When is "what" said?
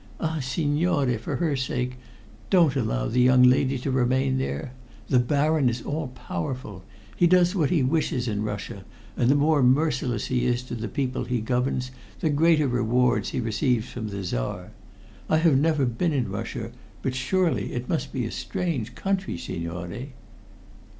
7.53-7.69